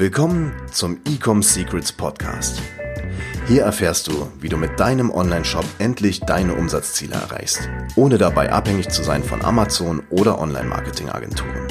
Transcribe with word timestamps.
Willkommen 0.00 0.54
zum 0.72 0.98
Ecom 1.04 1.42
Secrets 1.42 1.92
Podcast. 1.92 2.62
Hier 3.46 3.64
erfährst 3.64 4.06
du, 4.06 4.32
wie 4.40 4.48
du 4.48 4.56
mit 4.56 4.80
deinem 4.80 5.10
Online-Shop 5.10 5.66
endlich 5.78 6.20
deine 6.20 6.54
Umsatzziele 6.54 7.16
erreichst, 7.16 7.68
ohne 7.96 8.16
dabei 8.16 8.50
abhängig 8.50 8.88
zu 8.88 9.02
sein 9.02 9.22
von 9.22 9.44
Amazon 9.44 10.02
oder 10.08 10.38
Online-Marketing-Agenturen. 10.38 11.68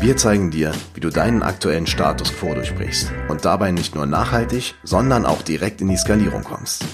Wir 0.00 0.16
zeigen 0.16 0.50
dir, 0.50 0.72
wie 0.94 1.00
du 1.00 1.10
deinen 1.10 1.42
aktuellen 1.42 1.86
Status 1.86 2.32
quo 2.32 2.54
durchbrichst 2.54 3.12
und 3.28 3.44
dabei 3.44 3.70
nicht 3.70 3.94
nur 3.94 4.06
nachhaltig, 4.06 4.74
sondern 4.82 5.26
auch 5.26 5.42
direkt 5.42 5.82
in 5.82 5.88
die 5.88 5.98
Skalierung 5.98 6.44
kommst. 6.44 6.86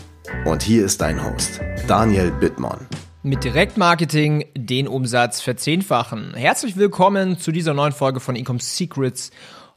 Und 0.44 0.64
hier 0.64 0.84
ist 0.84 1.00
dein 1.00 1.24
Host, 1.24 1.60
Daniel 1.86 2.32
Bittmann. 2.32 2.88
Mit 3.22 3.44
Direktmarketing 3.44 4.46
den 4.56 4.88
Umsatz 4.88 5.40
verzehnfachen. 5.40 6.34
Herzlich 6.34 6.76
willkommen 6.76 7.38
zu 7.38 7.52
dieser 7.52 7.74
neuen 7.74 7.92
Folge 7.92 8.18
von 8.18 8.34
Ecom 8.34 8.58
Secrets 8.58 9.30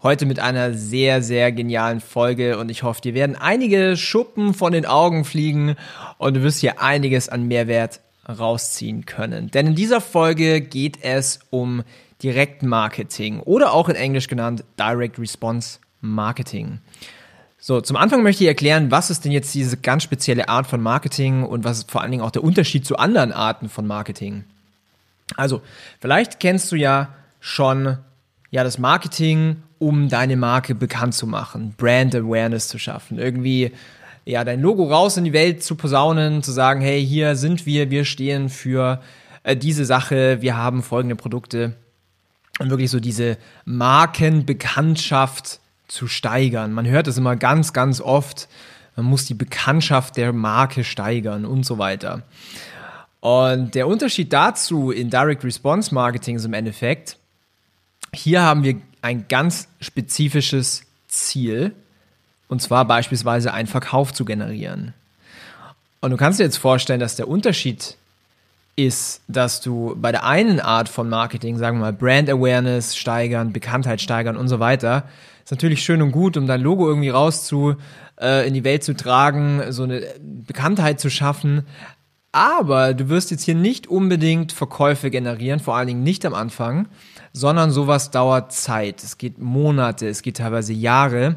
Heute 0.03 0.25
mit 0.25 0.39
einer 0.39 0.73
sehr, 0.73 1.21
sehr 1.21 1.51
genialen 1.51 1.99
Folge 1.99 2.57
und 2.57 2.71
ich 2.71 2.81
hoffe, 2.81 3.01
dir 3.01 3.13
werden 3.13 3.35
einige 3.35 3.95
Schuppen 3.95 4.55
von 4.55 4.73
den 4.73 4.87
Augen 4.87 5.25
fliegen 5.25 5.75
und 6.17 6.33
du 6.33 6.41
wirst 6.41 6.61
hier 6.61 6.81
einiges 6.81 7.29
an 7.29 7.47
Mehrwert 7.47 7.99
rausziehen 8.27 9.05
können. 9.05 9.51
Denn 9.51 9.67
in 9.67 9.75
dieser 9.75 10.01
Folge 10.01 10.61
geht 10.61 11.03
es 11.03 11.39
um 11.51 11.83
Direktmarketing 12.23 13.41
oder 13.41 13.73
auch 13.73 13.89
in 13.89 13.95
Englisch 13.95 14.27
genannt 14.27 14.63
Direct 14.79 15.19
Response 15.19 15.77
Marketing. 15.99 16.79
So, 17.59 17.79
zum 17.79 17.95
Anfang 17.95 18.23
möchte 18.23 18.43
ich 18.43 18.47
erklären, 18.47 18.89
was 18.89 19.11
ist 19.11 19.23
denn 19.23 19.31
jetzt 19.31 19.53
diese 19.53 19.77
ganz 19.77 20.01
spezielle 20.01 20.49
Art 20.49 20.65
von 20.65 20.81
Marketing 20.81 21.43
und 21.43 21.63
was 21.63 21.77
ist 21.77 21.91
vor 21.91 22.01
allen 22.01 22.09
Dingen 22.09 22.23
auch 22.23 22.31
der 22.31 22.43
Unterschied 22.43 22.87
zu 22.87 22.97
anderen 22.97 23.31
Arten 23.31 23.69
von 23.69 23.85
Marketing. 23.85 24.45
Also, 25.35 25.61
vielleicht 25.99 26.39
kennst 26.39 26.71
du 26.71 26.75
ja 26.75 27.09
schon 27.39 27.99
ja 28.49 28.63
das 28.63 28.79
Marketing 28.79 29.61
um 29.81 30.09
deine 30.09 30.37
Marke 30.37 30.75
bekannt 30.75 31.15
zu 31.15 31.25
machen, 31.25 31.73
Brand 31.75 32.13
Awareness 32.13 32.67
zu 32.67 32.77
schaffen, 32.77 33.17
irgendwie 33.17 33.71
ja 34.25 34.43
dein 34.43 34.61
Logo 34.61 34.83
raus 34.83 35.17
in 35.17 35.23
die 35.23 35.33
Welt 35.33 35.63
zu 35.63 35.73
posaunen, 35.73 36.43
zu 36.43 36.51
sagen, 36.51 36.81
hey, 36.81 37.03
hier 37.03 37.35
sind 37.35 37.65
wir, 37.65 37.89
wir 37.89 38.05
stehen 38.05 38.49
für 38.49 39.01
äh, 39.41 39.57
diese 39.57 39.85
Sache, 39.85 40.39
wir 40.41 40.55
haben 40.55 40.83
folgende 40.83 41.15
Produkte 41.15 41.73
und 42.59 42.69
wirklich 42.69 42.91
so 42.91 42.99
diese 42.99 43.39
Markenbekanntschaft 43.65 45.59
zu 45.87 46.07
steigern. 46.07 46.73
Man 46.73 46.85
hört 46.85 47.07
es 47.07 47.17
immer 47.17 47.35
ganz, 47.35 47.73
ganz 47.73 48.01
oft, 48.01 48.49
man 48.95 49.07
muss 49.07 49.25
die 49.25 49.33
Bekanntschaft 49.33 50.15
der 50.15 50.31
Marke 50.31 50.83
steigern 50.83 51.43
und 51.43 51.65
so 51.65 51.79
weiter. 51.79 52.21
Und 53.19 53.73
der 53.73 53.87
Unterschied 53.87 54.31
dazu 54.31 54.91
in 54.91 55.09
Direct 55.09 55.43
Response 55.43 55.91
Marketing 55.91 56.35
ist 56.35 56.45
im 56.45 56.53
Endeffekt, 56.53 57.17
hier 58.13 58.43
haben 58.43 58.61
wir 58.61 58.75
ein 59.01 59.25
ganz 59.27 59.67
spezifisches 59.79 60.83
Ziel, 61.07 61.73
und 62.47 62.61
zwar 62.61 62.85
beispielsweise 62.85 63.53
einen 63.53 63.67
Verkauf 63.67 64.13
zu 64.13 64.25
generieren. 64.25 64.93
Und 66.01 66.11
du 66.11 66.17
kannst 66.17 66.39
dir 66.39 66.43
jetzt 66.43 66.57
vorstellen, 66.57 66.99
dass 66.99 67.15
der 67.15 67.27
Unterschied 67.27 67.95
ist, 68.75 69.21
dass 69.27 69.61
du 69.61 69.95
bei 69.97 70.11
der 70.11 70.25
einen 70.25 70.59
Art 70.59 70.89
von 70.89 71.09
Marketing, 71.09 71.57
sagen 71.57 71.77
wir 71.77 71.81
mal 71.81 71.93
Brand 71.93 72.29
Awareness 72.29 72.95
steigern, 72.95 73.53
Bekanntheit 73.53 74.01
steigern 74.01 74.37
und 74.37 74.47
so 74.47 74.59
weiter, 74.59 75.03
ist 75.43 75.51
natürlich 75.51 75.83
schön 75.83 76.01
und 76.01 76.11
gut, 76.11 76.37
um 76.37 76.47
dein 76.47 76.61
Logo 76.61 76.87
irgendwie 76.87 77.09
raus 77.09 77.45
zu, 77.45 77.75
äh, 78.19 78.47
in 78.47 78.53
die 78.53 78.63
Welt 78.63 78.83
zu 78.83 78.95
tragen, 78.95 79.71
so 79.71 79.83
eine 79.83 80.03
Bekanntheit 80.19 80.99
zu 80.99 81.09
schaffen. 81.09 81.65
Aber 82.31 82.93
du 82.93 83.09
wirst 83.09 83.31
jetzt 83.31 83.43
hier 83.43 83.55
nicht 83.55 83.87
unbedingt 83.87 84.53
Verkäufe 84.53 85.09
generieren, 85.09 85.59
vor 85.59 85.75
allen 85.75 85.87
Dingen 85.87 86.03
nicht 86.03 86.25
am 86.25 86.33
Anfang, 86.33 86.87
sondern 87.33 87.71
sowas 87.71 88.11
dauert 88.11 88.53
Zeit. 88.53 89.03
Es 89.03 89.17
geht 89.17 89.37
Monate, 89.37 90.07
es 90.07 90.21
geht 90.21 90.37
teilweise 90.37 90.71
Jahre. 90.71 91.35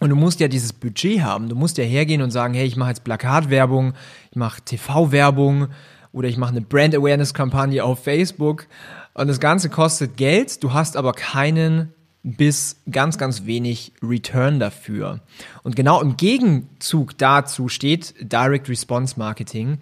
Und 0.00 0.10
du 0.10 0.16
musst 0.16 0.40
ja 0.40 0.48
dieses 0.48 0.72
Budget 0.72 1.22
haben. 1.22 1.48
Du 1.48 1.56
musst 1.56 1.78
ja 1.78 1.84
hergehen 1.84 2.22
und 2.22 2.30
sagen, 2.30 2.54
hey, 2.54 2.66
ich 2.66 2.76
mache 2.76 2.90
jetzt 2.90 3.04
Plakatwerbung, 3.04 3.94
ich 4.30 4.36
mache 4.36 4.62
TV-Werbung 4.62 5.68
oder 6.12 6.28
ich 6.28 6.36
mache 6.36 6.50
eine 6.50 6.62
Brand 6.62 6.94
Awareness-Kampagne 6.94 7.84
auf 7.84 8.02
Facebook. 8.02 8.66
Und 9.14 9.28
das 9.28 9.40
Ganze 9.40 9.68
kostet 9.68 10.16
Geld, 10.16 10.62
du 10.62 10.72
hast 10.72 10.96
aber 10.96 11.12
keinen 11.12 11.92
bis 12.36 12.76
ganz, 12.90 13.16
ganz 13.16 13.46
wenig 13.46 13.92
Return 14.02 14.60
dafür. 14.60 15.20
Und 15.62 15.76
genau 15.76 16.00
im 16.02 16.16
Gegenzug 16.16 17.16
dazu 17.16 17.68
steht 17.68 18.14
Direct 18.20 18.68
Response 18.68 19.18
Marketing. 19.18 19.78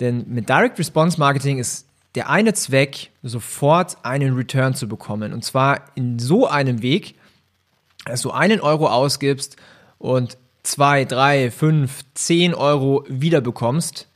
Denn 0.00 0.24
mit 0.28 0.48
Direct 0.48 0.78
Response 0.78 1.18
Marketing 1.18 1.58
ist 1.58 1.86
der 2.16 2.28
eine 2.28 2.54
Zweck, 2.54 3.10
sofort 3.22 3.98
einen 4.02 4.34
Return 4.34 4.74
zu 4.74 4.88
bekommen. 4.88 5.32
Und 5.32 5.44
zwar 5.44 5.82
in 5.94 6.18
so 6.18 6.48
einem 6.48 6.82
Weg, 6.82 7.14
dass 8.04 8.22
du 8.22 8.30
einen 8.30 8.60
Euro 8.60 8.88
ausgibst 8.88 9.56
und 9.98 10.38
zwei, 10.62 11.04
drei, 11.04 11.50
fünf, 11.50 12.04
zehn 12.14 12.54
Euro 12.54 13.04
wiederbekommst 13.08 14.08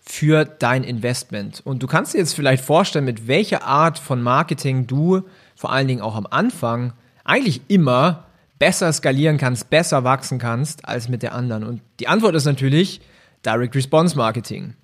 für 0.00 0.44
dein 0.44 0.84
Investment. 0.84 1.60
Und 1.64 1.82
du 1.82 1.86
kannst 1.86 2.14
dir 2.14 2.18
jetzt 2.18 2.34
vielleicht 2.34 2.64
vorstellen, 2.64 3.04
mit 3.04 3.26
welcher 3.26 3.64
Art 3.64 3.98
von 3.98 4.22
Marketing 4.22 4.86
du 4.86 5.22
vor 5.54 5.72
allen 5.72 5.88
Dingen 5.88 6.00
auch 6.02 6.14
am 6.14 6.26
Anfang 6.28 6.92
eigentlich 7.24 7.62
immer 7.68 8.24
besser 8.58 8.92
skalieren 8.92 9.38
kannst, 9.38 9.70
besser 9.70 10.04
wachsen 10.04 10.38
kannst 10.38 10.86
als 10.86 11.08
mit 11.08 11.22
der 11.22 11.34
anderen. 11.34 11.64
Und 11.64 11.80
die 12.00 12.08
Antwort 12.08 12.34
ist 12.34 12.44
natürlich 12.44 13.00
Direct 13.44 13.74
Response 13.74 14.16
Marketing. 14.16 14.74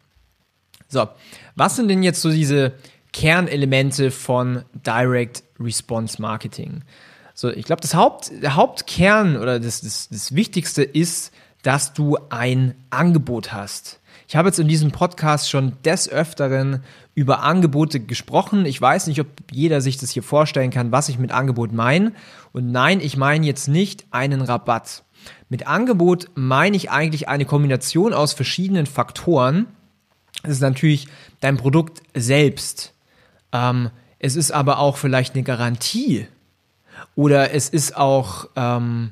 So, 0.88 1.08
was 1.54 1.76
sind 1.76 1.88
denn 1.88 2.02
jetzt 2.02 2.20
so 2.20 2.30
diese 2.30 2.72
Kernelemente 3.12 4.10
von 4.10 4.64
Direct 4.74 5.44
Response 5.58 6.20
Marketing? 6.20 6.82
So, 7.34 7.48
ich 7.48 7.64
glaube, 7.64 7.80
das 7.80 7.94
Haupt, 7.94 8.32
der 8.42 8.56
Hauptkern 8.56 9.36
oder 9.36 9.60
das, 9.60 9.80
das, 9.80 10.08
das 10.10 10.34
Wichtigste 10.34 10.82
ist, 10.82 11.32
dass 11.62 11.92
du 11.92 12.18
ein 12.28 12.74
Angebot 12.90 13.52
hast. 13.52 13.99
Ich 14.30 14.36
habe 14.36 14.46
jetzt 14.46 14.60
in 14.60 14.68
diesem 14.68 14.92
Podcast 14.92 15.50
schon 15.50 15.72
des 15.84 16.08
Öfteren 16.08 16.84
über 17.16 17.42
Angebote 17.42 17.98
gesprochen. 17.98 18.64
Ich 18.64 18.80
weiß 18.80 19.08
nicht, 19.08 19.20
ob 19.20 19.26
jeder 19.50 19.80
sich 19.80 19.96
das 19.96 20.10
hier 20.10 20.22
vorstellen 20.22 20.70
kann, 20.70 20.92
was 20.92 21.08
ich 21.08 21.18
mit 21.18 21.32
Angebot 21.32 21.72
meine. 21.72 22.12
Und 22.52 22.70
nein, 22.70 23.00
ich 23.00 23.16
meine 23.16 23.44
jetzt 23.44 23.66
nicht 23.66 24.06
einen 24.12 24.40
Rabatt. 24.40 25.02
Mit 25.48 25.66
Angebot 25.66 26.30
meine 26.36 26.76
ich 26.76 26.92
eigentlich 26.92 27.28
eine 27.28 27.44
Kombination 27.44 28.14
aus 28.14 28.32
verschiedenen 28.32 28.86
Faktoren, 28.86 29.66
es 30.44 30.50
ist 30.52 30.60
natürlich 30.60 31.08
dein 31.40 31.56
Produkt 31.56 32.00
selbst. 32.14 32.94
Ähm, 33.50 33.90
es 34.20 34.36
ist 34.36 34.52
aber 34.52 34.78
auch 34.78 34.96
vielleicht 34.96 35.34
eine 35.34 35.42
Garantie. 35.42 36.28
Oder 37.16 37.52
es 37.52 37.68
ist 37.68 37.96
auch 37.96 38.48
ähm, 38.54 39.10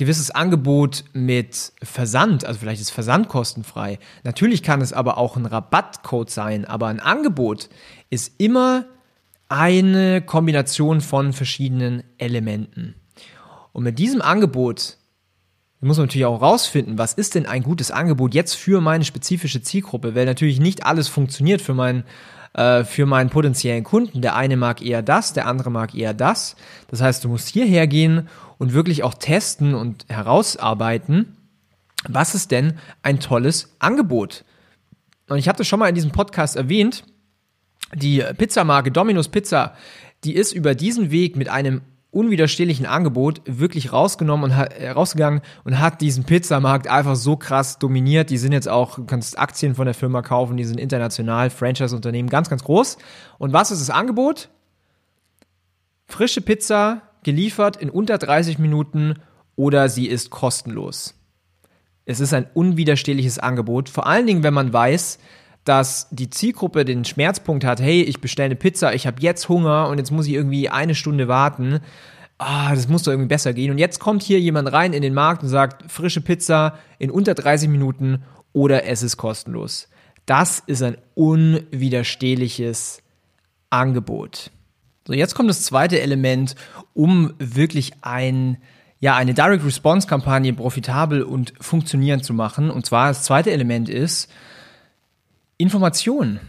gewisses 0.00 0.30
Angebot 0.30 1.04
mit 1.12 1.74
Versand, 1.82 2.46
also 2.46 2.58
vielleicht 2.58 2.80
ist 2.80 2.90
Versand 2.90 3.28
kostenfrei. 3.28 3.98
Natürlich 4.24 4.62
kann 4.62 4.80
es 4.80 4.94
aber 4.94 5.18
auch 5.18 5.36
ein 5.36 5.44
Rabattcode 5.44 6.30
sein, 6.30 6.64
aber 6.64 6.86
ein 6.86 7.00
Angebot 7.00 7.68
ist 8.08 8.32
immer 8.38 8.86
eine 9.50 10.22
Kombination 10.22 11.02
von 11.02 11.34
verschiedenen 11.34 12.02
Elementen. 12.16 12.94
Und 13.72 13.84
mit 13.84 13.98
diesem 13.98 14.22
Angebot 14.22 14.96
muss 15.80 15.98
man 15.98 16.06
natürlich 16.06 16.24
auch 16.24 16.40
rausfinden, 16.40 16.96
was 16.96 17.12
ist 17.12 17.34
denn 17.34 17.44
ein 17.44 17.62
gutes 17.62 17.90
Angebot 17.90 18.34
jetzt 18.34 18.54
für 18.54 18.80
meine 18.80 19.04
spezifische 19.04 19.60
Zielgruppe, 19.60 20.14
weil 20.14 20.24
natürlich 20.24 20.60
nicht 20.60 20.86
alles 20.86 21.08
funktioniert 21.08 21.60
für 21.60 21.74
meinen 21.74 22.04
äh, 22.54 22.84
für 22.84 23.04
meinen 23.04 23.28
potenziellen 23.28 23.84
Kunden. 23.84 24.22
Der 24.22 24.34
eine 24.34 24.56
mag 24.56 24.82
eher 24.82 25.02
das, 25.02 25.34
der 25.34 25.46
andere 25.46 25.70
mag 25.70 25.94
eher 25.94 26.14
das. 26.14 26.56
Das 26.88 27.02
heißt, 27.02 27.22
du 27.22 27.28
musst 27.28 27.48
hierher 27.48 27.86
gehen 27.86 28.28
und 28.60 28.74
wirklich 28.74 29.02
auch 29.02 29.14
testen 29.14 29.74
und 29.74 30.04
herausarbeiten, 30.08 31.34
was 32.06 32.34
ist 32.34 32.50
denn 32.50 32.74
ein 33.02 33.18
tolles 33.18 33.74
Angebot? 33.78 34.44
Und 35.28 35.38
ich 35.38 35.46
das 35.46 35.66
schon 35.66 35.78
mal 35.78 35.88
in 35.88 35.94
diesem 35.94 36.10
Podcast 36.12 36.56
erwähnt. 36.56 37.04
Die 37.94 38.22
Pizzamarke 38.36 38.92
Domino's 38.92 39.28
Pizza, 39.28 39.74
die 40.24 40.34
ist 40.34 40.52
über 40.52 40.74
diesen 40.74 41.10
Weg 41.10 41.36
mit 41.36 41.48
einem 41.48 41.80
unwiderstehlichen 42.10 42.84
Angebot 42.84 43.40
wirklich 43.46 43.94
rausgenommen 43.94 44.50
und 44.50 44.58
äh, 44.58 44.90
rausgegangen 44.90 45.40
und 45.64 45.78
hat 45.78 46.02
diesen 46.02 46.24
Pizzamarkt 46.24 46.86
einfach 46.86 47.16
so 47.16 47.36
krass 47.36 47.78
dominiert. 47.78 48.28
Die 48.28 48.36
sind 48.36 48.52
jetzt 48.52 48.68
auch, 48.68 48.96
du 48.96 49.06
kannst 49.06 49.38
Aktien 49.38 49.74
von 49.74 49.86
der 49.86 49.94
Firma 49.94 50.20
kaufen, 50.20 50.58
die 50.58 50.64
sind 50.64 50.78
international, 50.78 51.48
Franchise-Unternehmen, 51.48 52.28
ganz, 52.28 52.50
ganz 52.50 52.62
groß. 52.62 52.98
Und 53.38 53.54
was 53.54 53.70
ist 53.70 53.80
das 53.80 53.88
Angebot? 53.88 54.50
Frische 56.08 56.42
Pizza 56.42 57.09
geliefert 57.22 57.76
in 57.76 57.90
unter 57.90 58.18
30 58.18 58.58
Minuten 58.58 59.14
oder 59.56 59.88
sie 59.88 60.06
ist 60.06 60.30
kostenlos. 60.30 61.14
Es 62.04 62.20
ist 62.20 62.32
ein 62.34 62.46
unwiderstehliches 62.54 63.38
Angebot, 63.38 63.88
vor 63.88 64.06
allen 64.06 64.26
Dingen, 64.26 64.42
wenn 64.42 64.54
man 64.54 64.72
weiß, 64.72 65.18
dass 65.64 66.08
die 66.10 66.30
Zielgruppe 66.30 66.84
den 66.84 67.04
Schmerzpunkt 67.04 67.64
hat, 67.64 67.80
hey, 67.80 68.02
ich 68.02 68.20
bestelle 68.20 68.46
eine 68.46 68.56
Pizza, 68.56 68.94
ich 68.94 69.06
habe 69.06 69.20
jetzt 69.20 69.48
Hunger 69.48 69.88
und 69.88 69.98
jetzt 69.98 70.10
muss 70.10 70.26
ich 70.26 70.32
irgendwie 70.32 70.68
eine 70.68 70.94
Stunde 70.94 71.28
warten. 71.28 71.80
Ah, 72.38 72.74
das 72.74 72.88
muss 72.88 73.02
doch 73.02 73.12
irgendwie 73.12 73.28
besser 73.28 73.52
gehen. 73.52 73.70
Und 73.70 73.78
jetzt 73.78 74.00
kommt 74.00 74.22
hier 74.22 74.40
jemand 74.40 74.72
rein 74.72 74.94
in 74.94 75.02
den 75.02 75.12
Markt 75.12 75.42
und 75.42 75.50
sagt, 75.50 75.90
frische 75.92 76.22
Pizza 76.22 76.78
in 76.98 77.10
unter 77.10 77.34
30 77.34 77.68
Minuten 77.68 78.22
oder 78.52 78.84
es 78.86 79.02
ist 79.02 79.18
kostenlos. 79.18 79.88
Das 80.24 80.60
ist 80.66 80.82
ein 80.82 80.96
unwiderstehliches 81.14 83.02
Angebot. 83.68 84.50
So, 85.06 85.12
jetzt 85.12 85.34
kommt 85.34 85.48
das 85.48 85.62
zweite 85.62 86.00
Element, 86.00 86.54
um 86.94 87.32
wirklich 87.38 87.92
ein, 88.02 88.58
ja, 89.00 89.16
eine 89.16 89.34
Direct 89.34 89.64
Response 89.64 90.06
Kampagne 90.06 90.52
profitabel 90.52 91.22
und 91.22 91.54
funktionierend 91.60 92.24
zu 92.24 92.34
machen. 92.34 92.70
Und 92.70 92.86
zwar 92.86 93.08
das 93.08 93.22
zweite 93.22 93.50
Element 93.50 93.88
ist 93.88 94.30
Information. 95.56 96.40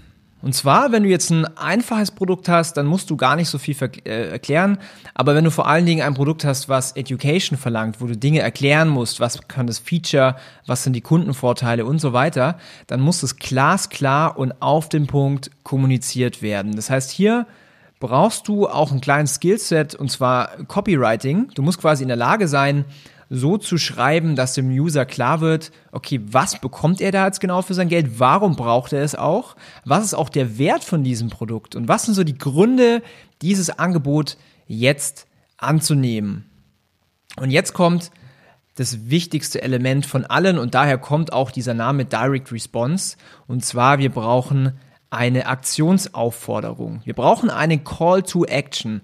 Und 0.41 0.55
zwar, 0.55 0.91
wenn 0.91 1.03
du 1.03 1.09
jetzt 1.09 1.29
ein 1.29 1.45
einfaches 1.57 2.11
Produkt 2.11 2.49
hast, 2.49 2.73
dann 2.73 2.87
musst 2.87 3.09
du 3.11 3.15
gar 3.15 3.35
nicht 3.35 3.47
so 3.47 3.59
viel 3.59 3.75
äh, 4.05 4.31
erklären. 4.31 4.79
Aber 5.13 5.35
wenn 5.35 5.43
du 5.43 5.51
vor 5.51 5.67
allen 5.67 5.85
Dingen 5.85 6.01
ein 6.01 6.15
Produkt 6.15 6.43
hast, 6.45 6.67
was 6.67 6.93
Education 6.93 7.59
verlangt, 7.59 8.01
wo 8.01 8.07
du 8.07 8.17
Dinge 8.17 8.39
erklären 8.39 8.89
musst, 8.89 9.19
was 9.19 9.47
kann 9.47 9.67
das 9.67 9.77
Feature, 9.77 10.35
was 10.65 10.83
sind 10.83 10.93
die 10.93 11.01
Kundenvorteile 11.01 11.85
und 11.85 11.99
so 11.99 12.11
weiter, 12.13 12.57
dann 12.87 13.01
muss 13.01 13.21
es 13.21 13.37
glasklar 13.37 14.37
und 14.37 14.61
auf 14.61 14.89
den 14.89 15.05
Punkt 15.05 15.51
kommuniziert 15.63 16.41
werden. 16.41 16.75
Das 16.75 16.89
heißt, 16.89 17.11
hier 17.11 17.45
brauchst 18.01 18.49
du 18.49 18.67
auch 18.67 18.91
ein 18.91 18.99
kleines 18.99 19.35
Skillset 19.35 19.95
und 19.95 20.11
zwar 20.11 20.65
Copywriting. 20.65 21.51
Du 21.55 21.61
musst 21.61 21.79
quasi 21.79 22.03
in 22.03 22.09
der 22.09 22.17
Lage 22.17 22.49
sein, 22.49 22.83
so 23.29 23.57
zu 23.57 23.77
schreiben, 23.77 24.35
dass 24.35 24.55
dem 24.55 24.69
User 24.69 25.05
klar 25.05 25.39
wird, 25.39 25.71
okay, 25.93 26.19
was 26.25 26.59
bekommt 26.59 26.99
er 26.99 27.13
da 27.13 27.25
jetzt 27.25 27.39
genau 27.39 27.61
für 27.61 27.73
sein 27.73 27.87
Geld? 27.87 28.19
Warum 28.19 28.57
braucht 28.57 28.91
er 28.91 29.03
es 29.03 29.15
auch? 29.15 29.55
Was 29.85 30.03
ist 30.03 30.13
auch 30.15 30.27
der 30.27 30.57
Wert 30.57 30.83
von 30.83 31.05
diesem 31.05 31.29
Produkt? 31.29 31.77
Und 31.77 31.87
was 31.87 32.03
sind 32.03 32.15
so 32.15 32.25
die 32.25 32.37
Gründe, 32.37 33.01
dieses 33.41 33.69
Angebot 33.69 34.35
jetzt 34.67 35.27
anzunehmen? 35.55 36.49
Und 37.37 37.51
jetzt 37.51 37.71
kommt 37.71 38.11
das 38.75 39.09
wichtigste 39.09 39.61
Element 39.61 40.05
von 40.05 40.25
allen 40.25 40.57
und 40.57 40.75
daher 40.75 40.97
kommt 40.97 41.31
auch 41.31 41.51
dieser 41.51 41.73
Name 41.73 42.03
Direct 42.03 42.51
Response. 42.51 43.15
Und 43.47 43.63
zwar, 43.63 43.99
wir 43.99 44.11
brauchen 44.11 44.77
eine 45.11 45.45
Aktionsaufforderung. 45.45 47.01
Wir 47.03 47.13
brauchen 47.13 47.49
eine 47.49 47.77
Call 47.77 48.23
to 48.23 48.45
Action. 48.45 49.01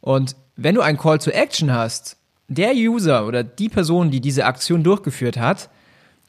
Und 0.00 0.36
wenn 0.56 0.74
du 0.74 0.80
ein 0.80 0.96
Call 0.96 1.18
to 1.18 1.30
Action 1.30 1.72
hast, 1.72 2.16
der 2.48 2.72
User 2.74 3.26
oder 3.26 3.44
die 3.44 3.68
Person, 3.68 4.10
die 4.10 4.20
diese 4.20 4.46
Aktion 4.46 4.82
durchgeführt 4.82 5.36
hat, 5.36 5.68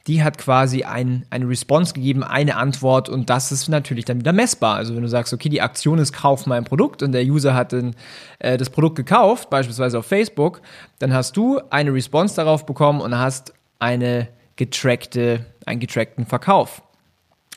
die 0.06 0.24
hat 0.24 0.36
quasi 0.38 0.82
ein, 0.82 1.26
eine 1.30 1.48
Response 1.48 1.94
gegeben, 1.94 2.24
eine 2.24 2.56
Antwort 2.56 3.08
und 3.08 3.30
das 3.30 3.52
ist 3.52 3.68
natürlich 3.68 4.04
dann 4.04 4.18
wieder 4.18 4.32
messbar. 4.32 4.76
Also 4.76 4.96
wenn 4.96 5.02
du 5.02 5.08
sagst, 5.08 5.32
okay, 5.32 5.48
die 5.48 5.62
Aktion 5.62 5.98
ist 5.98 6.12
Kauf 6.12 6.46
mein 6.46 6.64
Produkt 6.64 7.02
und 7.02 7.12
der 7.12 7.24
User 7.24 7.54
hat 7.54 7.72
den, 7.72 7.94
äh, 8.40 8.56
das 8.56 8.70
Produkt 8.70 8.96
gekauft, 8.96 9.48
beispielsweise 9.48 9.98
auf 9.98 10.06
Facebook, 10.06 10.60
dann 10.98 11.12
hast 11.12 11.36
du 11.36 11.60
eine 11.70 11.94
Response 11.94 12.34
darauf 12.34 12.66
bekommen 12.66 13.00
und 13.00 13.16
hast 13.16 13.54
eine 13.78 14.28
getrackte, 14.56 15.46
einen 15.66 15.78
getrackten 15.78 16.26
Verkauf. 16.26 16.82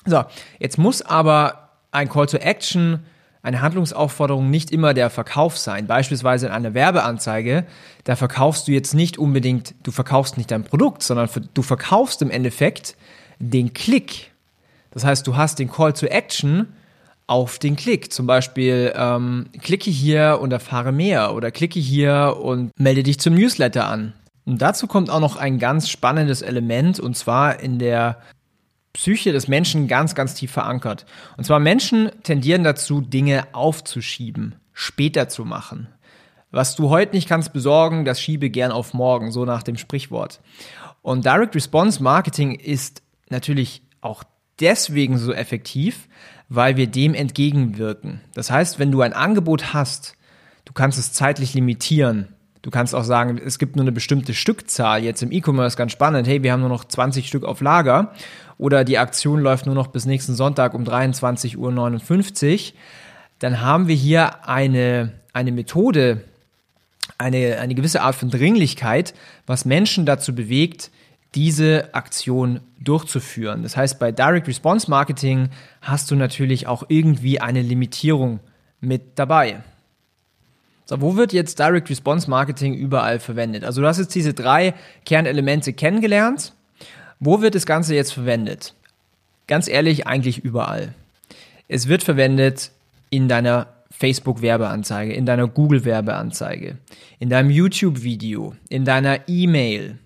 So, 0.05 0.23
jetzt 0.59 0.77
muss 0.77 1.01
aber 1.01 1.69
ein 1.91 2.09
Call 2.09 2.27
to 2.27 2.37
Action, 2.37 2.99
eine 3.41 3.61
Handlungsaufforderung 3.61 4.49
nicht 4.49 4.71
immer 4.71 4.93
der 4.93 5.09
Verkauf 5.09 5.57
sein. 5.57 5.87
Beispielsweise 5.87 6.47
in 6.47 6.51
einer 6.51 6.73
Werbeanzeige, 6.73 7.65
da 8.03 8.15
verkaufst 8.15 8.67
du 8.67 8.71
jetzt 8.71 8.93
nicht 8.93 9.17
unbedingt, 9.17 9.75
du 9.83 9.91
verkaufst 9.91 10.37
nicht 10.37 10.51
dein 10.51 10.63
Produkt, 10.63 11.03
sondern 11.03 11.29
du 11.53 11.61
verkaufst 11.61 12.21
im 12.21 12.31
Endeffekt 12.31 12.95
den 13.39 13.73
Klick. 13.73 14.31
Das 14.91 15.03
heißt, 15.03 15.27
du 15.27 15.35
hast 15.35 15.59
den 15.59 15.69
Call 15.71 15.93
to 15.93 16.07
Action 16.07 16.67
auf 17.27 17.59
den 17.59 17.75
Klick. 17.75 18.11
Zum 18.13 18.27
Beispiel 18.27 18.93
ähm, 18.95 19.47
klicke 19.61 19.89
hier 19.89 20.39
und 20.41 20.51
erfahre 20.51 20.91
mehr 20.91 21.33
oder 21.33 21.51
klicke 21.51 21.79
hier 21.79 22.37
und 22.41 22.71
melde 22.79 23.03
dich 23.03 23.19
zum 23.19 23.35
Newsletter 23.35 23.87
an. 23.87 24.13
Und 24.45 24.61
dazu 24.61 24.87
kommt 24.87 25.09
auch 25.09 25.19
noch 25.19 25.37
ein 25.37 25.57
ganz 25.57 25.89
spannendes 25.89 26.41
Element 26.41 26.99
und 26.99 27.17
zwar 27.17 27.59
in 27.59 27.79
der 27.79 28.17
Psyche 28.95 29.33
des 29.33 29.49
Menschen 29.49 29.87
ganz, 29.89 30.15
ganz 30.15 30.35
tief 30.35 30.51
verankert. 30.51 31.05
Und 31.35 31.43
zwar 31.43 31.59
Menschen 31.59 32.11
tendieren 32.23 32.63
dazu, 32.63 33.01
Dinge 33.01 33.47
aufzuschieben, 33.51 34.55
später 34.71 35.27
zu 35.27 35.43
machen. 35.43 35.89
Was 36.51 36.77
du 36.77 36.89
heute 36.89 37.13
nicht 37.13 37.27
kannst 37.27 37.51
besorgen, 37.51 38.05
das 38.05 38.21
schiebe 38.21 38.49
gern 38.49 38.71
auf 38.71 38.93
morgen, 38.93 39.31
so 39.33 39.43
nach 39.43 39.63
dem 39.63 39.77
Sprichwort. 39.77 40.39
Und 41.01 41.25
Direct 41.25 41.55
Response 41.55 42.01
Marketing 42.01 42.55
ist 42.55 43.01
natürlich 43.29 43.81
auch 43.99 44.23
deswegen 44.61 45.17
so 45.17 45.33
effektiv, 45.33 46.07
weil 46.47 46.77
wir 46.77 46.87
dem 46.87 47.13
entgegenwirken. 47.13 48.21
Das 48.33 48.49
heißt, 48.49 48.79
wenn 48.79 48.91
du 48.91 49.01
ein 49.01 49.11
Angebot 49.11 49.73
hast, 49.73 50.15
du 50.63 50.71
kannst 50.71 50.97
es 50.97 51.11
zeitlich 51.11 51.53
limitieren. 51.53 52.34
Du 52.65 52.71
kannst 52.71 52.95
auch 52.95 53.03
sagen, 53.03 53.37
es 53.37 53.59
gibt 53.59 53.75
nur 53.75 53.83
eine 53.83 53.91
bestimmte 53.91 54.33
Stückzahl. 54.33 55.03
Jetzt 55.03 55.21
im 55.21 55.31
E-Commerce 55.31 55.77
ganz 55.77 55.91
spannend. 55.91 56.27
Hey, 56.27 56.41
wir 56.41 56.51
haben 56.51 56.61
nur 56.61 56.69
noch 56.69 56.83
20 56.83 57.27
Stück 57.27 57.43
auf 57.43 57.61
Lager 57.61 58.11
oder 58.57 58.83
die 58.83 58.97
Aktion 58.97 59.39
läuft 59.39 59.67
nur 59.67 59.75
noch 59.75 59.85
bis 59.85 60.07
nächsten 60.07 60.33
Sonntag 60.33 60.73
um 60.73 60.83
23.59 60.83 61.57
Uhr. 61.57 62.79
Dann 63.37 63.61
haben 63.61 63.87
wir 63.87 63.93
hier 63.93 64.47
eine, 64.49 65.11
eine 65.31 65.51
Methode, 65.51 66.23
eine, 67.19 67.59
eine 67.59 67.75
gewisse 67.75 68.01
Art 68.01 68.15
von 68.15 68.31
Dringlichkeit, 68.31 69.13
was 69.45 69.65
Menschen 69.65 70.07
dazu 70.07 70.33
bewegt, 70.33 70.89
diese 71.35 71.93
Aktion 71.93 72.61
durchzuführen. 72.79 73.61
Das 73.61 73.77
heißt, 73.77 73.99
bei 73.99 74.11
Direct 74.11 74.47
Response 74.47 74.89
Marketing 74.89 75.49
hast 75.83 76.09
du 76.09 76.15
natürlich 76.15 76.65
auch 76.65 76.85
irgendwie 76.87 77.39
eine 77.39 77.61
Limitierung 77.61 78.39
mit 78.81 79.19
dabei. 79.19 79.61
So, 80.85 81.01
wo 81.01 81.15
wird 81.15 81.33
jetzt 81.33 81.57
Direct 81.57 81.89
Response 81.89 82.29
Marketing 82.29 82.75
überall 82.75 83.19
verwendet? 83.19 83.63
Also 83.63 83.81
du 83.81 83.87
hast 83.87 83.97
jetzt 83.97 84.13
diese 84.13 84.33
drei 84.33 84.75
Kernelemente 85.03 85.73
kennengelernt. 85.73 86.53
Wo 87.19 87.41
wird 87.41 87.55
das 87.55 87.65
Ganze 87.65 87.95
jetzt 87.95 88.13
verwendet? 88.13 88.75
Ganz 89.47 89.67
ehrlich, 89.67 90.05
eigentlich 90.05 90.43
überall. 90.43 90.93
Es 91.67 91.87
wird 91.87 92.03
verwendet 92.03 92.71
in 93.09 93.27
deiner 93.27 93.67
Facebook-Werbeanzeige, 93.89 95.13
in 95.13 95.25
deiner 95.25 95.47
Google-Werbeanzeige, 95.47 96.77
in 97.19 97.29
deinem 97.29 97.49
YouTube-Video, 97.49 98.55
in 98.69 98.85
deiner 98.85 99.27
E-Mail, 99.27 99.97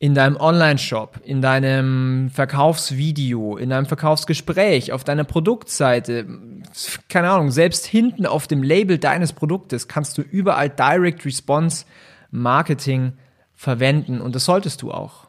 in 0.00 0.14
deinem 0.14 0.36
Online-Shop, 0.36 1.20
in 1.24 1.42
deinem 1.42 2.30
Verkaufsvideo, 2.30 3.56
in 3.56 3.70
deinem 3.70 3.86
Verkaufsgespräch, 3.86 4.92
auf 4.92 5.02
deiner 5.02 5.24
Produktseite, 5.24 6.26
keine 7.08 7.30
Ahnung, 7.30 7.50
selbst 7.50 7.84
hinten 7.84 8.24
auf 8.24 8.46
dem 8.46 8.62
Label 8.62 8.98
deines 8.98 9.32
Produktes 9.32 9.88
kannst 9.88 10.16
du 10.16 10.22
überall 10.22 10.70
Direct 10.70 11.24
Response 11.24 11.84
Marketing 12.30 13.14
verwenden 13.54 14.20
und 14.20 14.36
das 14.36 14.44
solltest 14.44 14.82
du 14.82 14.92
auch. 14.92 15.26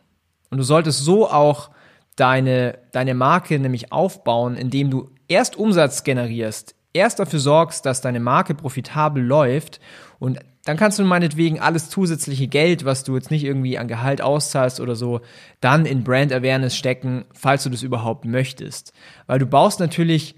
Und 0.52 0.60
du 0.60 0.64
solltest 0.64 1.00
so 1.00 1.30
auch 1.30 1.72
deine, 2.16 2.78
deine 2.92 3.16
Marke 3.16 3.58
nämlich 3.58 3.92
aufbauen, 3.92 4.56
indem 4.56 4.92
du 4.92 5.10
erst 5.28 5.56
Umsatz 5.56 6.04
generierst, 6.04 6.76
erst 6.94 7.18
dafür 7.18 7.40
sorgst, 7.40 7.88
dass 7.88 8.02
deine 8.02 8.20
Marke 8.20 8.54
profitabel 8.54 9.24
läuft 9.24 9.80
und 10.20 10.40
dann 10.70 10.78
kannst 10.78 11.00
du 11.00 11.04
meinetwegen 11.04 11.60
alles 11.60 11.90
zusätzliche 11.90 12.48
Geld, 12.48 12.86
was 12.86 13.04
du 13.04 13.16
jetzt 13.16 13.32
nicht 13.32 13.44
irgendwie 13.44 13.80
an 13.80 13.88
Gehalt 13.88 14.22
auszahlst 14.22 14.80
oder 14.80 14.96
so, 14.96 15.22
dann 15.62 15.88
in 15.88 16.04
Brand 16.04 16.32
Awareness 16.32 16.78
stecken, 16.78 17.26
falls 17.34 17.64
du 17.64 17.72
das 17.72 17.82
überhaupt 17.82 18.26
möchtest. 18.26 18.94
Weil 19.26 19.40
du 19.40 19.48
baust 19.48 19.80
natürlich 19.80 20.36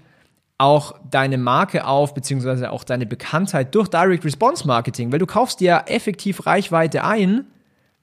auch 0.56 0.94
deine 1.10 1.36
Marke 1.36 1.86
auf, 1.86 2.14
beziehungsweise 2.14 2.70
auch 2.70 2.82
deine 2.82 3.04
Bekanntheit 3.04 3.74
durch 3.74 3.88
Direct 3.88 4.24
Response 4.24 4.66
Marketing, 4.66 5.12
weil 5.12 5.18
du 5.18 5.26
kaufst 5.26 5.60
dir 5.60 5.84
effektiv 5.86 6.46
Reichweite 6.46 7.04
ein. 7.04 7.44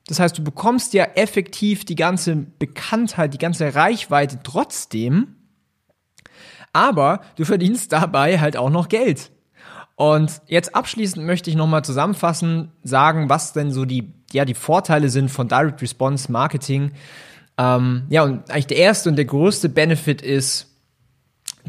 Das 0.06 0.20
heißt, 0.20 0.38
du 0.38 0.44
bekommst 0.44 0.94
ja 0.94 1.06
effektiv 1.16 1.84
die 1.84 1.96
ganze 1.96 2.36
Bekanntheit, 2.36 3.34
die 3.34 3.40
ganze 3.40 3.74
Reichweite 3.74 4.38
trotzdem. 4.44 5.36
Aber 6.74 7.22
du 7.38 7.44
verdienst 7.44 7.92
dabei 7.92 8.40
halt 8.40 8.56
auch 8.56 8.70
noch 8.70 8.88
Geld. 8.88 9.32
Und 10.00 10.42
jetzt 10.48 10.76
abschließend 10.76 11.26
möchte 11.26 11.50
ich 11.50 11.58
nochmal 11.58 11.84
zusammenfassen, 11.84 12.72
sagen, 12.84 13.28
was 13.28 13.52
denn 13.52 13.70
so 13.70 13.84
die, 13.84 14.14
ja, 14.32 14.46
die 14.46 14.54
Vorteile 14.54 15.10
sind 15.10 15.28
von 15.28 15.50
Direct 15.50 15.82
Response 15.82 16.32
Marketing. 16.32 16.94
Ähm, 17.58 18.04
ja, 18.08 18.24
und 18.24 18.50
eigentlich 18.50 18.68
der 18.68 18.78
erste 18.78 19.10
und 19.10 19.18
der 19.18 19.26
größte 19.26 19.68
Benefit 19.68 20.22
ist, 20.22 20.68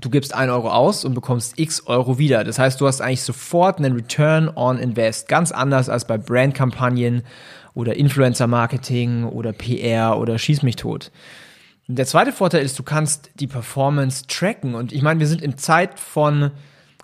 du 0.01 0.11
gibst 0.11 0.33
ein 0.33 0.49
Euro 0.49 0.71
aus 0.71 1.05
und 1.05 1.15
bekommst 1.15 1.59
x 1.59 1.89
Euro 1.89 2.19
wieder. 2.19 2.45
Das 2.45 2.61
heißt, 2.61 2.81
du 2.81 2.87
hast 2.87 3.01
eigentlich 3.01 3.25
sofort 3.25 3.79
einen 3.79 3.97
Return 3.97 4.49
on 4.55 4.79
Invest. 4.79 5.27
Ganz 5.27 5.51
anders 5.51 5.89
als 5.89 6.07
bei 6.07 6.17
Brandkampagnen 6.17 7.25
oder 7.75 7.97
Influencer-Marketing 7.97 9.25
oder 9.25 9.53
PR 9.53 10.21
oder 10.21 10.39
Schieß 10.39 10.63
mich 10.63 10.77
tot. 10.77 11.11
Der 11.89 12.07
zweite 12.07 12.31
Vorteil 12.31 12.65
ist, 12.65 12.79
du 12.79 12.85
kannst 12.85 13.33
die 13.41 13.49
Performance 13.49 14.29
tracken. 14.29 14.77
Und 14.77 14.93
ich 14.93 15.03
meine, 15.03 15.19
wir 15.19 15.27
sind 15.27 15.43
in 15.43 15.59
Zeit 15.59 15.99
von 15.99 16.53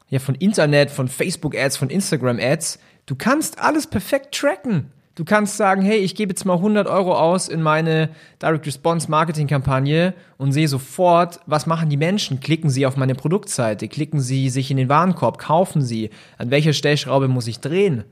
ja, 0.09 0.19
von 0.19 0.35
Internet, 0.35 0.91
von 0.91 1.09
Facebook-Ads, 1.09 1.77
von 1.77 1.91
Instagram-Ads. 1.91 2.79
Du 3.07 3.15
kannst 3.15 3.59
alles 3.61 3.87
perfekt 3.87 4.35
tracken. 4.35 4.93
Du 5.17 5.25
kannst 5.25 5.57
sagen, 5.57 5.81
hey, 5.81 5.97
ich 5.97 6.15
gebe 6.15 6.33
jetzt 6.33 6.45
mal 6.45 6.57
100 6.57 6.87
Euro 6.87 7.17
aus 7.17 7.49
in 7.49 7.63
meine 7.63 8.11
Direct 8.43 8.67
Response 8.67 9.11
Marketing 9.11 9.47
Kampagne 9.47 10.13
und 10.37 10.53
sehe 10.53 10.69
sofort, 10.69 11.41
was 11.47 11.67
machen 11.67 11.89
die 11.89 11.97
Menschen? 11.97 12.39
Klicken 12.39 12.69
sie 12.69 12.85
auf 12.85 12.99
meine 12.99 13.15
Produktseite, 13.15 13.89
klicken 13.89 14.21
sie 14.21 14.51
sich 14.51 14.71
in 14.71 14.77
den 14.77 14.91
Warenkorb, 14.91 15.39
kaufen 15.39 15.81
sie, 15.81 16.11
an 16.37 16.51
welcher 16.51 16.75
Stellschraube 16.75 17.29
muss 17.29 17.47
ich 17.47 17.61
drehen? 17.61 18.05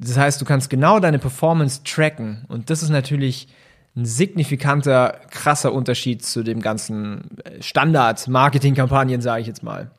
Das 0.00 0.18
heißt, 0.18 0.40
du 0.40 0.44
kannst 0.44 0.68
genau 0.68 0.98
deine 0.98 1.20
Performance 1.20 1.82
tracken 1.84 2.44
und 2.48 2.70
das 2.70 2.82
ist 2.82 2.90
natürlich 2.90 3.46
ein 3.94 4.04
signifikanter, 4.04 5.20
krasser 5.30 5.72
Unterschied 5.72 6.24
zu 6.24 6.42
dem 6.42 6.60
ganzen 6.60 7.38
Standard-Marketing-Kampagnen, 7.60 9.20
sage 9.20 9.42
ich 9.42 9.46
jetzt 9.46 9.62
mal. 9.62 9.92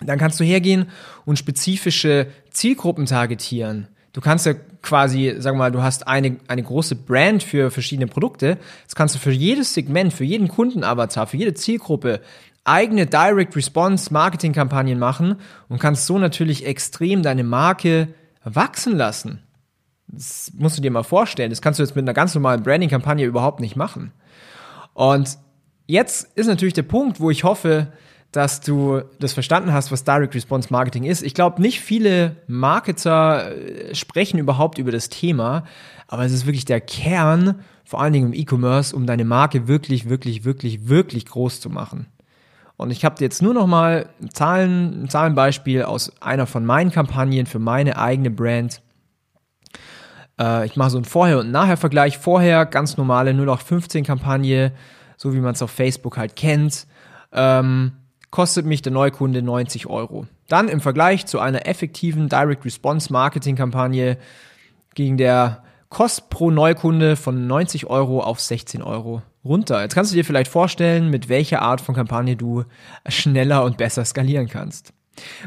Dann 0.00 0.18
kannst 0.18 0.38
du 0.38 0.44
hergehen 0.44 0.86
und 1.24 1.38
spezifische 1.38 2.28
Zielgruppen 2.50 3.06
targetieren. 3.06 3.88
Du 4.12 4.20
kannst 4.20 4.46
ja 4.46 4.54
quasi, 4.82 5.34
sag 5.38 5.54
mal, 5.54 5.70
du 5.70 5.82
hast 5.82 6.06
eine, 6.06 6.36
eine 6.48 6.62
große 6.62 6.96
Brand 6.96 7.42
für 7.42 7.70
verschiedene 7.70 8.06
Produkte. 8.06 8.58
Jetzt 8.82 8.96
kannst 8.96 9.14
du 9.14 9.18
für 9.18 9.32
jedes 9.32 9.74
Segment, 9.74 10.12
für 10.12 10.24
jeden 10.24 10.48
Kundenavatar, 10.48 11.26
für 11.26 11.36
jede 11.36 11.54
Zielgruppe 11.54 12.20
eigene 12.64 13.06
Direct 13.06 13.56
Response 13.56 14.12
Marketing 14.12 14.52
Kampagnen 14.52 14.98
machen 14.98 15.36
und 15.68 15.80
kannst 15.80 16.06
so 16.06 16.18
natürlich 16.18 16.66
extrem 16.66 17.22
deine 17.22 17.42
Marke 17.42 18.08
wachsen 18.44 18.96
lassen. 18.96 19.42
Das 20.06 20.52
musst 20.56 20.76
du 20.76 20.82
dir 20.82 20.90
mal 20.90 21.02
vorstellen. 21.02 21.50
Das 21.50 21.62
kannst 21.62 21.78
du 21.78 21.82
jetzt 21.82 21.96
mit 21.96 22.04
einer 22.04 22.14
ganz 22.14 22.34
normalen 22.34 22.62
Branding 22.62 22.90
Kampagne 22.90 23.26
überhaupt 23.26 23.60
nicht 23.60 23.76
machen. 23.76 24.12
Und 24.94 25.38
jetzt 25.86 26.36
ist 26.36 26.46
natürlich 26.46 26.74
der 26.74 26.82
Punkt, 26.82 27.20
wo 27.20 27.30
ich 27.30 27.44
hoffe, 27.44 27.92
dass 28.32 28.60
du 28.60 29.02
das 29.18 29.32
verstanden 29.32 29.72
hast, 29.72 29.90
was 29.90 30.04
Direct 30.04 30.34
Response 30.34 30.68
Marketing 30.70 31.04
ist. 31.04 31.22
Ich 31.22 31.34
glaube, 31.34 31.62
nicht 31.62 31.80
viele 31.80 32.36
Marketer 32.46 33.56
äh, 33.56 33.94
sprechen 33.94 34.38
überhaupt 34.38 34.78
über 34.78 34.92
das 34.92 35.08
Thema, 35.08 35.64
aber 36.06 36.24
es 36.24 36.32
ist 36.32 36.46
wirklich 36.46 36.64
der 36.64 36.80
Kern, 36.80 37.60
vor 37.84 38.00
allen 38.00 38.12
Dingen 38.12 38.32
im 38.32 38.38
E-Commerce, 38.38 38.94
um 38.94 39.06
deine 39.06 39.24
Marke 39.24 39.66
wirklich, 39.66 40.08
wirklich, 40.08 40.44
wirklich, 40.44 40.88
wirklich 40.88 41.24
groß 41.24 41.60
zu 41.60 41.70
machen. 41.70 42.06
Und 42.76 42.90
ich 42.90 43.04
habe 43.04 43.16
dir 43.16 43.24
jetzt 43.24 43.42
nur 43.42 43.54
noch 43.54 43.66
mal 43.66 44.10
Zahlen, 44.32 45.04
ein 45.04 45.08
Zahlenbeispiel 45.08 45.82
aus 45.82 46.12
einer 46.22 46.46
von 46.46 46.64
meinen 46.64 46.92
Kampagnen 46.92 47.46
für 47.46 47.58
meine 47.58 47.98
eigene 47.98 48.30
Brand. 48.30 48.82
Äh, 50.38 50.66
ich 50.66 50.76
mache 50.76 50.90
so 50.90 50.98
einen 50.98 51.04
Vorher- 51.04 51.40
und 51.40 51.50
Nachher-Vergleich. 51.50 52.18
Vorher 52.18 52.66
ganz 52.66 52.96
normale 52.96 53.30
0815 53.30 54.04
Kampagne, 54.04 54.72
so 55.16 55.34
wie 55.34 55.40
man 55.40 55.54
es 55.54 55.62
auf 55.62 55.70
Facebook 55.70 56.18
halt 56.18 56.36
kennt. 56.36 56.86
Ähm, 57.32 57.92
kostet 58.30 58.66
mich 58.66 58.82
der 58.82 58.92
Neukunde 58.92 59.42
90 59.42 59.86
Euro. 59.86 60.26
Dann 60.48 60.68
im 60.68 60.80
Vergleich 60.80 61.26
zu 61.26 61.38
einer 61.40 61.66
effektiven 61.66 62.28
Direct 62.28 62.64
Response 62.64 63.12
Marketing 63.12 63.56
Kampagne 63.56 64.18
ging 64.94 65.16
der 65.16 65.62
Kost 65.88 66.28
pro 66.28 66.50
Neukunde 66.50 67.16
von 67.16 67.46
90 67.46 67.86
Euro 67.86 68.20
auf 68.20 68.40
16 68.40 68.82
Euro 68.82 69.22
runter. 69.44 69.80
Jetzt 69.80 69.94
kannst 69.94 70.12
du 70.12 70.16
dir 70.16 70.24
vielleicht 70.24 70.50
vorstellen, 70.50 71.08
mit 71.08 71.28
welcher 71.28 71.62
Art 71.62 71.80
von 71.80 71.94
Kampagne 71.94 72.36
du 72.36 72.64
schneller 73.08 73.64
und 73.64 73.78
besser 73.78 74.04
skalieren 74.04 74.48
kannst. 74.48 74.92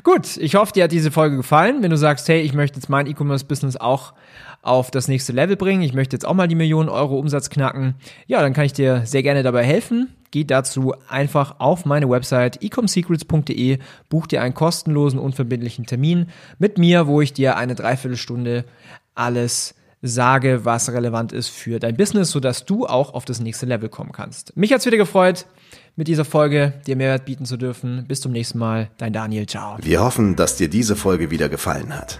Gut, 0.03 0.37
ich 0.37 0.55
hoffe, 0.55 0.73
dir 0.73 0.85
hat 0.85 0.91
diese 0.91 1.11
Folge 1.11 1.37
gefallen. 1.37 1.81
Wenn 1.81 1.91
du 1.91 1.97
sagst, 1.97 2.27
hey, 2.27 2.41
ich 2.41 2.53
möchte 2.53 2.77
jetzt 2.77 2.89
mein 2.89 3.07
E-Commerce-Business 3.07 3.77
auch 3.77 4.13
auf 4.61 4.91
das 4.91 5.07
nächste 5.07 5.33
Level 5.33 5.55
bringen, 5.55 5.81
ich 5.81 5.93
möchte 5.93 6.15
jetzt 6.15 6.25
auch 6.25 6.33
mal 6.33 6.47
die 6.47 6.55
Millionen 6.55 6.89
Euro 6.89 7.17
Umsatz 7.17 7.49
knacken, 7.49 7.95
ja, 8.27 8.41
dann 8.41 8.53
kann 8.53 8.65
ich 8.65 8.73
dir 8.73 9.05
sehr 9.05 9.23
gerne 9.23 9.43
dabei 9.43 9.63
helfen. 9.63 10.09
Geh 10.29 10.45
dazu 10.45 10.93
einfach 11.09 11.59
auf 11.59 11.85
meine 11.85 12.09
Website 12.09 12.61
ecomsecrets.de, 12.61 13.79
buch 14.09 14.27
dir 14.27 14.41
einen 14.41 14.53
kostenlosen, 14.53 15.19
unverbindlichen 15.19 15.85
Termin 15.85 16.27
mit 16.57 16.77
mir, 16.77 17.07
wo 17.07 17.19
ich 17.19 17.33
dir 17.33 17.57
eine 17.57 17.75
Dreiviertelstunde 17.75 18.63
alles 19.13 19.75
sage, 20.01 20.65
was 20.65 20.91
relevant 20.91 21.31
ist 21.31 21.49
für 21.49 21.79
dein 21.79 21.95
Business, 21.95 22.31
sodass 22.31 22.65
du 22.65 22.87
auch 22.87 23.13
auf 23.13 23.25
das 23.25 23.39
nächste 23.39 23.65
Level 23.65 23.89
kommen 23.89 24.11
kannst. 24.11 24.55
Mich 24.57 24.73
hat's 24.73 24.85
wieder 24.85 24.97
gefreut, 24.97 25.45
mit 25.95 26.07
dieser 26.07 26.25
Folge 26.25 26.73
dir 26.87 26.95
Mehrwert 26.95 27.25
bieten 27.25 27.45
zu 27.45 27.57
dürfen. 27.57 28.05
Bis 28.07 28.21
zum 28.21 28.31
nächsten 28.31 28.57
Mal, 28.57 28.89
dein 28.97 29.13
Daniel, 29.13 29.45
ciao. 29.45 29.77
Wir 29.81 30.01
hoffen, 30.01 30.35
dass 30.35 30.55
dir 30.55 30.69
diese 30.69 30.95
Folge 30.95 31.29
wieder 31.29 31.49
gefallen 31.49 31.95
hat. 31.95 32.19